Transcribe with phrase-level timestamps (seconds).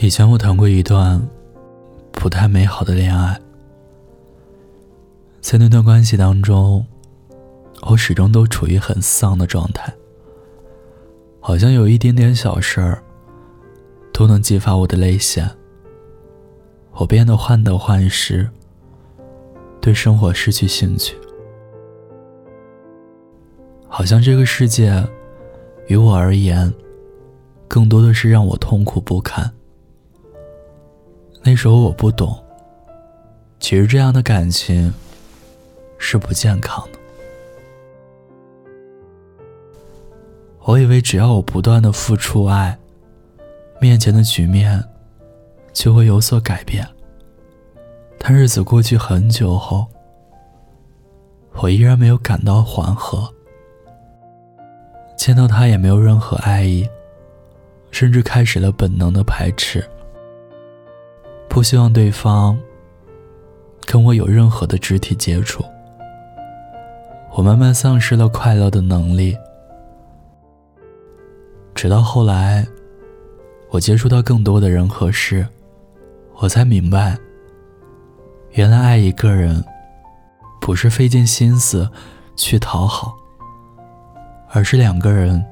[0.00, 1.20] 以前我谈过一段
[2.12, 3.36] 不太美好的恋爱，
[5.40, 6.86] 在那段关系当中，
[7.82, 9.92] 我始终都处于很丧的状态，
[11.40, 13.02] 好像有一点点小事儿
[14.12, 15.50] 都能激发我的泪腺，
[16.92, 18.48] 我变得患得患失，
[19.80, 21.16] 对生活失去兴趣，
[23.88, 25.04] 好像这个世界
[25.88, 26.72] 于我而言，
[27.66, 29.52] 更多的是让我痛苦不堪。
[31.42, 32.36] 那时候我不懂，
[33.58, 34.92] 其实这样的感情
[35.98, 36.98] 是不健康的。
[40.60, 42.78] 我以为只要我不断的付出爱，
[43.80, 44.84] 面前的局面
[45.72, 46.86] 就会有所改变。
[48.18, 49.86] 但日子过去很久后，
[51.54, 53.32] 我依然没有感到缓和，
[55.16, 56.86] 见到他也没有任何爱意，
[57.90, 59.88] 甚至开始了本能的排斥。
[61.58, 62.56] 不希望对方
[63.84, 65.64] 跟我有任何的肢体接触，
[67.32, 69.36] 我慢慢丧失了快乐的能力，
[71.74, 72.64] 直到后来，
[73.70, 75.44] 我接触到更多的人和事，
[76.36, 77.18] 我才明白，
[78.52, 79.60] 原来爱一个人，
[80.60, 81.90] 不是费尽心思
[82.36, 83.16] 去讨好，
[84.50, 85.44] 而是两个人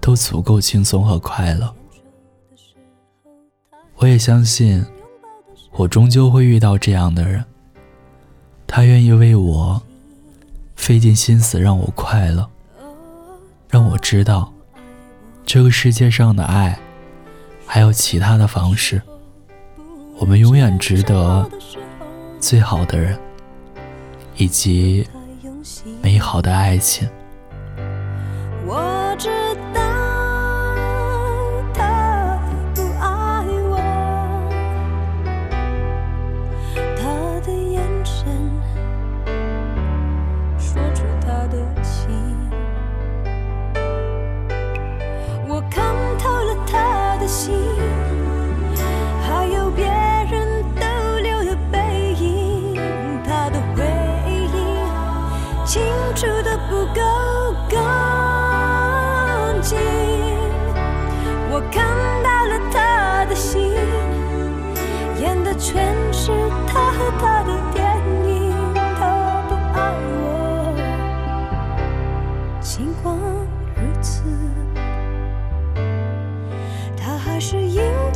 [0.00, 1.74] 都足够轻松和快乐。
[4.00, 4.86] 我也相信，
[5.72, 7.44] 我终究会遇到这样的人。
[8.64, 9.82] 他愿意为我
[10.76, 12.48] 费尽心思让我快乐，
[13.68, 14.52] 让我知道
[15.44, 16.78] 这个世界上的爱
[17.66, 19.02] 还有其他的方式。
[20.16, 21.50] 我们永远值得
[22.38, 23.18] 最好的人
[24.36, 25.08] 以及
[26.02, 27.08] 美好的爱情。
[28.64, 29.28] 我知
[29.74, 29.87] 道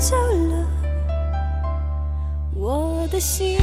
[0.02, 0.66] 走了
[2.56, 3.56] 我的心。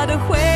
[0.00, 0.49] 他的回